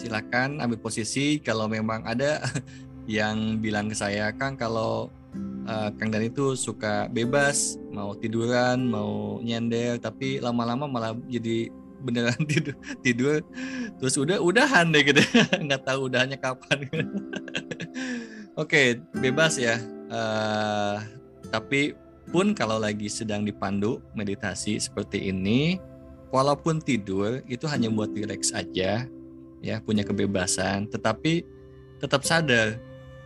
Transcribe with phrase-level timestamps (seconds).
[0.00, 1.36] silakan ambil posisi.
[1.36, 2.40] Kalau memang ada
[3.04, 5.12] yang bilang ke saya Kang kalau
[5.68, 11.68] uh, Kang Dan itu suka bebas mau tiduran mau nyender tapi lama-lama malah jadi
[12.00, 12.74] beneran tidur
[13.04, 13.44] tidur
[14.00, 15.20] terus udah udahan deh gitu.
[15.68, 16.88] Nggak tahu udahnya kapan.
[18.56, 19.76] Oke bebas ya.
[20.10, 20.98] Uh,
[21.54, 21.94] tapi
[22.30, 25.78] pun kalau lagi sedang dipandu meditasi seperti ini
[26.30, 29.06] walaupun tidur itu hanya buat relax aja
[29.60, 31.44] ya punya kebebasan tetapi
[32.00, 32.80] tetap sadar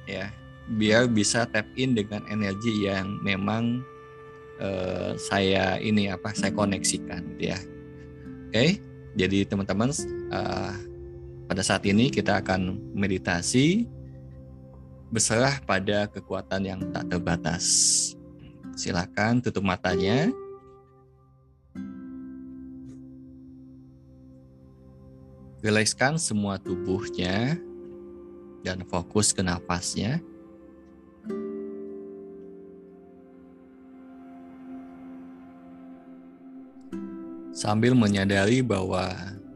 [0.04, 0.30] ya
[0.74, 3.84] biar bisa tap in dengan energi yang memang
[4.58, 7.58] uh, saya ini apa saya koneksikan ya.
[8.50, 8.78] Oke
[9.14, 9.94] jadi teman-teman
[10.34, 10.74] uh,
[11.46, 13.86] pada saat ini kita akan meditasi
[15.14, 17.64] berserah pada kekuatan yang tak terbatas.
[18.74, 20.34] Silakan tutup matanya
[25.64, 27.56] rilekskan semua tubuhnya
[28.60, 30.20] dan fokus ke nafasnya.
[37.56, 39.08] Sambil menyadari bahwa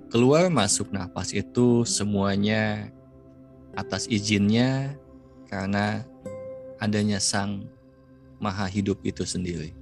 [0.08, 2.88] keluar masuk nafas itu semuanya
[3.76, 4.96] atas izinnya
[5.44, 6.08] karena
[6.80, 7.68] adanya Sang
[8.40, 9.76] Maha Hidup itu sendiri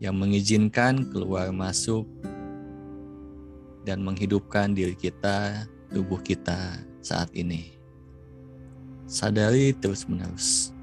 [0.00, 2.08] yang mengizinkan keluar masuk
[3.86, 7.70] dan menghidupkan diri kita, tubuh kita saat ini.
[9.06, 10.74] Sadari terus-menerus.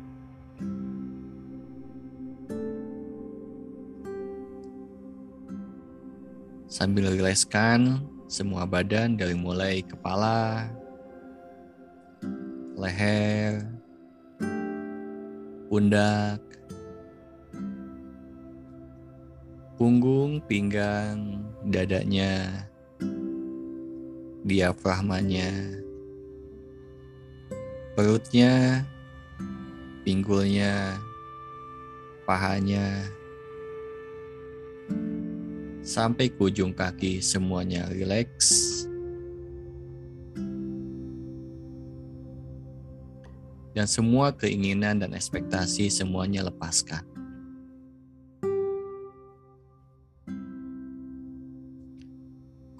[6.72, 10.72] Sambil riliskan semua badan dari mulai kepala,
[12.74, 13.62] leher,
[15.70, 16.42] pundak,
[19.78, 22.66] punggung, pinggang, dadanya,
[24.44, 25.80] diafragmanya,
[27.96, 28.84] perutnya,
[30.04, 31.00] pinggulnya,
[32.28, 33.08] pahanya,
[35.80, 38.84] sampai ke ujung kaki semuanya rileks.
[43.74, 47.13] Dan semua keinginan dan ekspektasi semuanya lepaskan.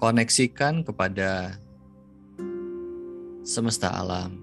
[0.04, 1.56] Koneksikan kepada
[3.40, 4.36] semesta alam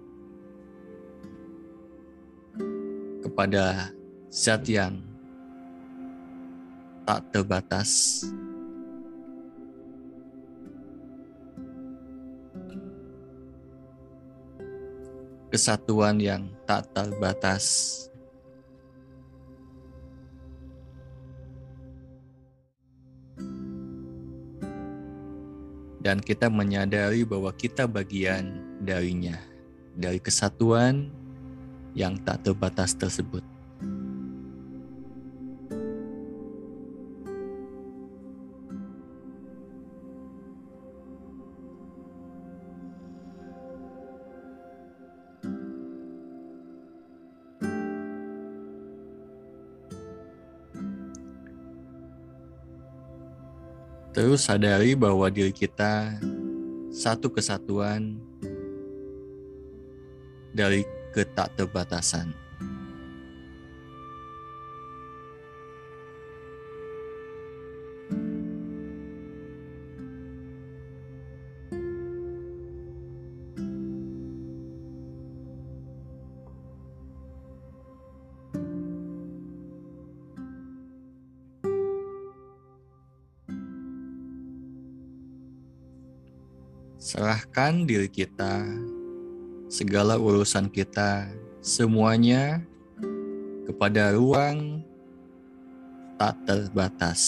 [3.22, 3.94] kepada
[4.34, 4.98] zat yang
[7.06, 8.26] tak terbatas.
[15.54, 18.10] Kesatuan yang tak terbatas.
[26.02, 29.38] Dan kita menyadari bahwa kita bagian darinya,
[29.94, 31.14] dari kesatuan
[31.94, 33.46] yang tak terbatas tersebut.
[54.12, 56.20] Terus sadari bahwa diri kita
[56.92, 58.20] satu kesatuan
[60.52, 60.84] dari
[61.16, 62.36] ketakterbatasan.
[87.12, 88.64] Serahkan diri kita
[89.68, 91.28] segala urusan kita,
[91.60, 92.64] semuanya
[93.68, 94.80] kepada ruang
[96.16, 97.20] tak terbatas.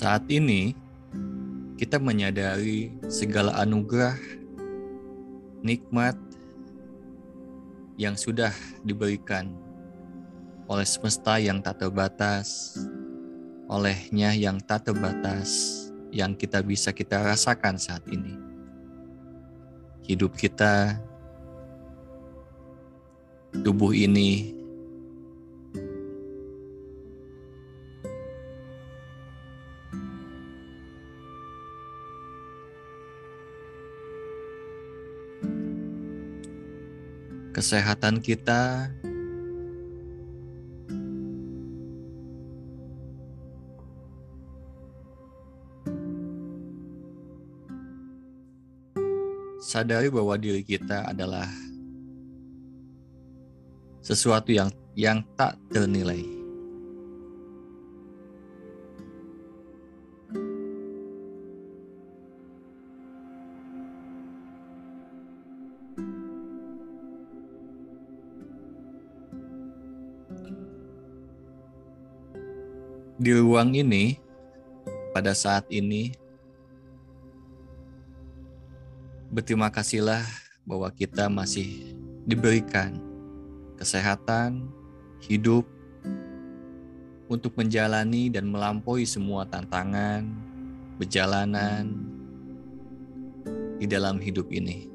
[0.00, 0.72] Saat ini,
[1.76, 4.16] kita menyadari segala anugerah,
[5.60, 6.16] nikmat
[8.00, 8.48] yang sudah
[8.80, 9.52] diberikan
[10.72, 12.80] oleh semesta yang tak terbatas,
[13.68, 15.52] olehnya yang tak terbatas,
[16.08, 18.40] yang kita bisa kita rasakan saat ini.
[20.08, 20.96] Hidup kita
[23.52, 24.59] tubuh ini
[37.60, 38.88] kesehatan kita
[49.60, 51.44] sadari bahwa diri kita adalah
[54.00, 56.39] sesuatu yang yang tak ternilai.
[73.20, 74.16] Di ruang ini,
[75.12, 76.16] pada saat ini,
[79.28, 80.24] berterima kasihlah
[80.64, 81.92] bahwa kita masih
[82.24, 82.96] diberikan
[83.76, 84.72] kesehatan,
[85.20, 85.68] hidup,
[87.28, 90.24] untuk menjalani dan melampaui semua tantangan,
[90.96, 91.92] perjalanan
[93.76, 94.88] di dalam hidup ini.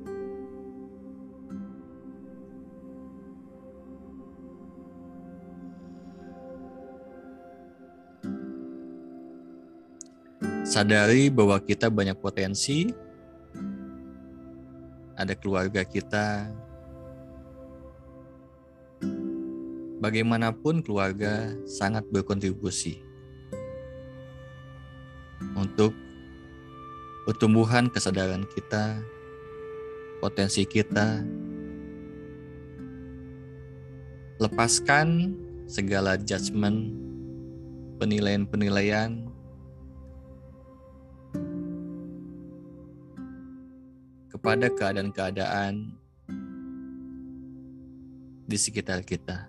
[10.75, 12.91] Sadari bahwa kita banyak potensi,
[15.15, 16.51] ada keluarga kita.
[20.03, 22.99] Bagaimanapun keluarga sangat berkontribusi
[25.55, 25.95] untuk
[27.23, 28.99] pertumbuhan kesadaran kita,
[30.19, 31.23] potensi kita.
[34.43, 35.39] Lepaskan
[35.71, 36.91] segala judgement,
[37.95, 39.34] penilaian-penilaian
[44.35, 45.95] kepada keadaan-keadaan
[48.43, 49.47] di sekitar kita.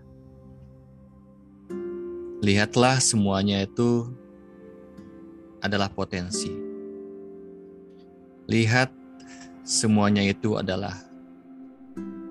[2.39, 4.07] Lihatlah semuanya itu
[5.59, 6.55] adalah potensi.
[8.47, 8.95] Lihat
[9.67, 10.95] semuanya itu adalah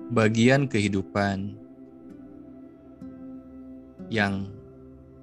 [0.08, 1.60] bagian kehidupan
[4.08, 4.48] yang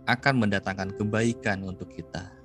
[0.06, 2.43] akan mendatangkan kebaikan untuk kita.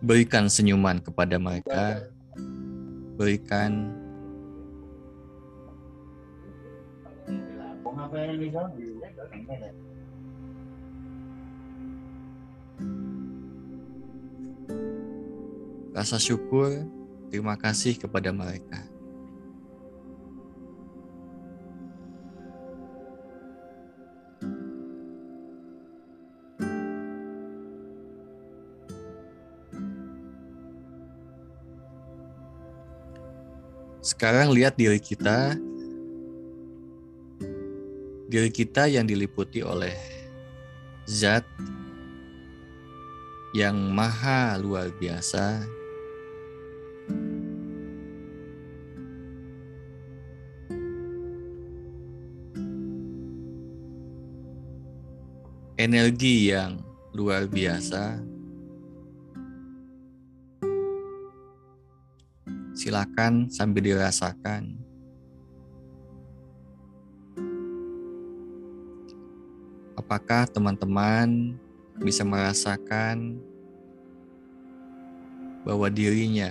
[0.00, 2.08] Berikan senyuman kepada mereka,
[3.20, 3.92] berikan.
[15.90, 16.88] Rasa syukur,
[17.28, 18.89] terima kasih kepada mereka.
[34.20, 35.56] Sekarang lihat diri kita,
[38.28, 39.96] diri kita yang diliputi oleh
[41.08, 41.40] zat
[43.56, 45.64] yang maha luar biasa.
[55.80, 56.84] Energi yang
[57.16, 58.29] luar biasa.
[62.90, 64.74] Silakan sambil dirasakan.
[69.94, 71.54] Apakah teman-teman
[72.02, 73.38] bisa merasakan
[75.62, 76.50] bahwa dirinya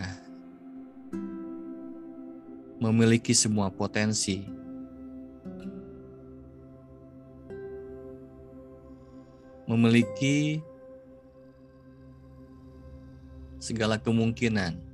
[2.80, 4.48] memiliki semua potensi
[9.68, 10.64] memiliki
[13.60, 14.89] segala kemungkinan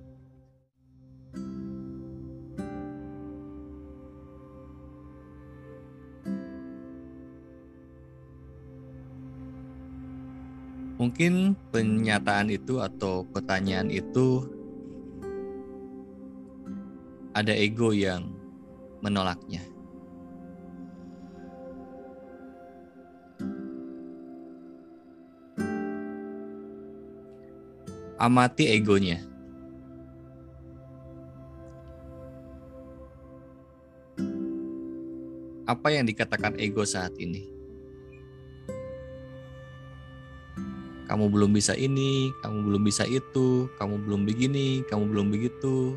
[10.96, 14.48] Mungkin pernyataan itu atau pertanyaan itu
[17.36, 18.32] ada ego yang
[19.04, 19.60] menolaknya.
[28.16, 29.20] Amati egonya.
[35.68, 37.55] Apa yang dikatakan ego saat ini?
[41.06, 45.94] Kamu belum bisa ini, kamu belum bisa itu, kamu belum begini, kamu belum begitu.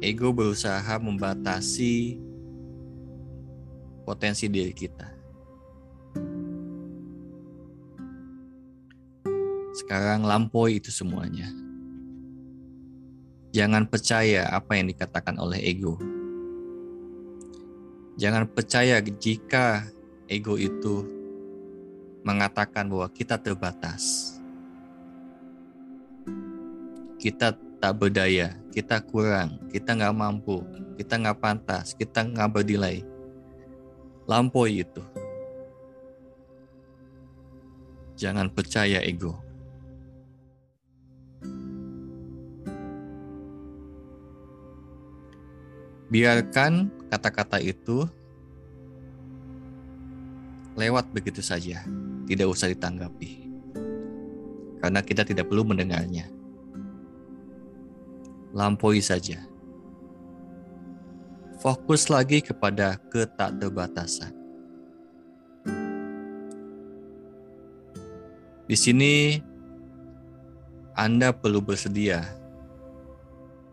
[0.00, 2.16] Ego berusaha membatasi
[4.06, 5.10] potensi diri kita.
[9.76, 11.50] Sekarang lampaui itu semuanya.
[13.50, 15.98] Jangan percaya apa yang dikatakan oleh ego.
[18.14, 19.90] Jangan percaya jika
[20.30, 21.02] ego itu
[22.22, 24.38] mengatakan bahwa kita terbatas.
[27.18, 30.62] Kita tak berdaya, kita kurang, kita nggak mampu,
[30.94, 33.02] kita nggak pantas, kita nggak berdilai.
[34.30, 35.02] Lampaui itu.
[38.14, 39.34] Jangan percaya ego.
[46.10, 48.06] Biarkan kata-kata itu
[50.78, 51.82] lewat begitu saja,
[52.26, 53.50] tidak usah ditanggapi.
[54.80, 56.30] Karena kita tidak perlu mendengarnya.
[58.50, 59.38] Lampaui saja.
[61.60, 64.32] Fokus lagi kepada ketakterbatasan.
[68.64, 69.42] Di sini
[70.94, 72.22] Anda perlu bersedia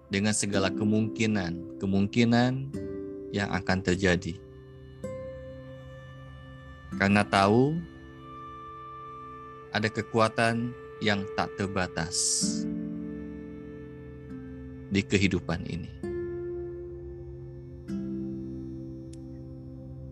[0.10, 2.52] dengan segala kemungkinan, kemungkinan
[3.32, 4.47] yang akan terjadi.
[6.96, 7.76] Karena tahu
[9.76, 10.72] ada kekuatan
[11.04, 12.16] yang tak terbatas
[14.88, 15.92] di kehidupan ini.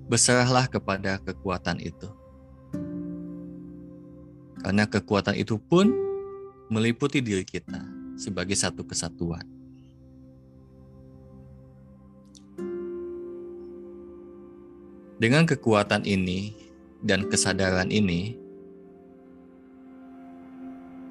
[0.06, 2.12] Berserahlah kepada kekuatan itu.
[4.62, 5.90] Karena kekuatan itu pun
[6.70, 7.82] meliputi diri kita
[8.20, 9.46] sebagai satu kesatuan.
[15.16, 16.65] Dengan kekuatan ini
[17.06, 18.34] dan kesadaran ini,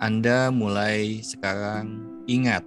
[0.03, 2.67] Anda mulai sekarang ingat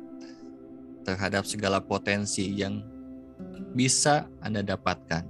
[1.04, 2.80] terhadap segala potensi yang
[3.76, 5.28] bisa Anda dapatkan.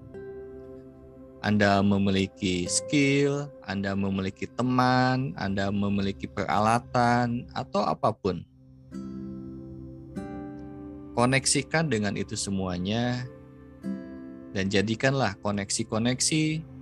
[1.41, 8.45] Anda memiliki skill, Anda memiliki teman, Anda memiliki peralatan, atau apa pun.
[11.17, 13.25] Koneksikan dengan itu semuanya
[14.53, 16.76] dan jadikanlah koneksi-koneksi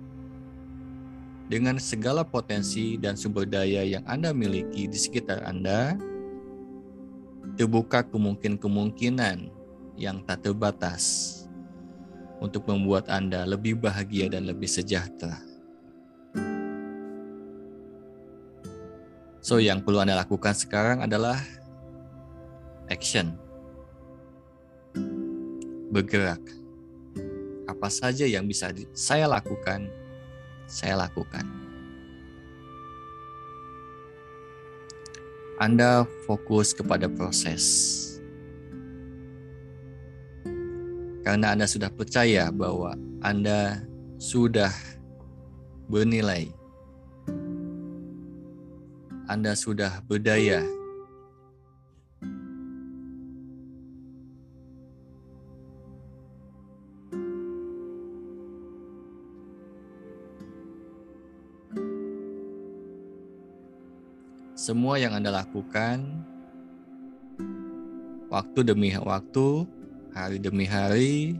[1.46, 5.94] dengan segala potensi dan sumber daya yang Anda miliki di sekitar Anda,
[7.54, 9.38] terbuka kemungkinan-kemungkinan
[9.96, 11.32] yang tak terbatas
[12.42, 15.38] untuk membuat Anda lebih bahagia dan lebih sejahtera.
[19.40, 21.38] So, yang perlu Anda lakukan sekarang adalah
[22.90, 23.38] action.
[25.94, 26.42] Bergerak
[27.70, 29.86] apa saja yang bisa saya lakukan,
[30.66, 31.46] saya lakukan.
[35.56, 37.64] Anda fokus kepada proses.
[41.24, 42.92] Karena Anda sudah percaya bahwa
[43.24, 43.82] Anda
[44.20, 44.70] sudah
[45.88, 46.52] bernilai.
[49.26, 50.62] Anda sudah berdaya
[64.66, 66.02] semua yang Anda lakukan
[68.26, 69.62] waktu demi waktu,
[70.10, 71.38] hari demi hari,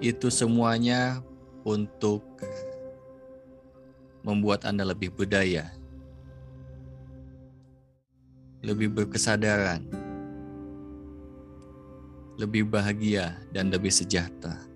[0.00, 1.20] itu semuanya
[1.68, 2.24] untuk
[4.24, 5.68] membuat Anda lebih berdaya,
[8.64, 9.84] lebih berkesadaran,
[12.40, 14.69] lebih bahagia, dan lebih sejahtera.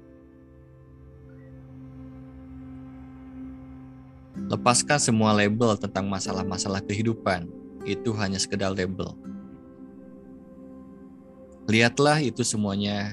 [4.64, 7.44] Lepaskan semua label tentang masalah-masalah kehidupan.
[7.84, 9.12] Itu hanya sekedar label.
[11.68, 13.12] Lihatlah itu semuanya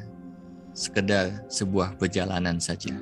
[0.72, 2.96] sekedar sebuah perjalanan saja.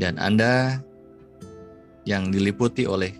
[0.00, 0.80] Dan Anda
[2.08, 3.12] yang diliputi oleh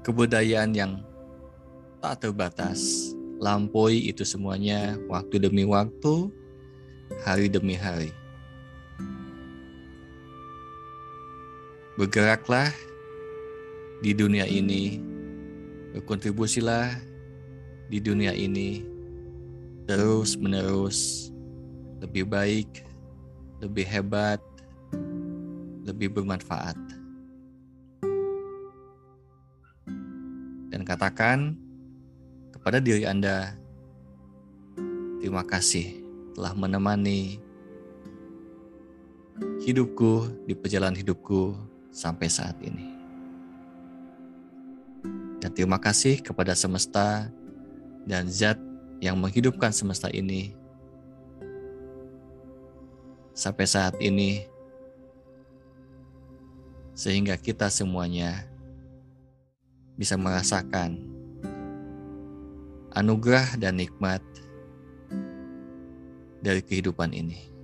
[0.00, 1.04] kebudayaan yang
[2.00, 6.32] tak terbatas, lampaui itu semuanya waktu demi waktu,
[7.20, 8.16] hari demi hari.
[11.98, 12.70] Bergeraklah
[14.06, 15.02] di dunia ini,
[15.90, 16.94] berkontribusilah
[17.90, 18.86] di dunia ini
[19.90, 21.26] terus-menerus
[21.98, 22.86] lebih baik,
[23.58, 24.38] lebih hebat,
[25.82, 26.78] lebih bermanfaat.
[30.70, 31.58] Dan katakan
[32.54, 33.58] kepada diri Anda,
[35.18, 35.98] terima kasih
[36.38, 37.42] telah menemani
[39.66, 41.58] hidupku di perjalanan hidupku
[41.98, 42.94] sampai saat ini.
[45.42, 47.26] Dan terima kasih kepada semesta
[48.06, 48.54] dan zat
[49.02, 50.54] yang menghidupkan semesta ini
[53.34, 54.46] sampai saat ini
[56.94, 58.46] sehingga kita semuanya
[59.98, 60.98] bisa merasakan
[62.94, 64.22] anugerah dan nikmat
[66.42, 67.57] dari kehidupan ini.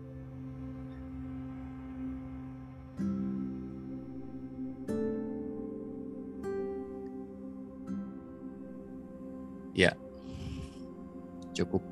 [9.75, 9.99] Ya,
[11.55, 11.83] cukup